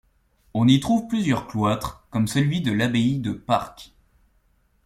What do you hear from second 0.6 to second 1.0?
y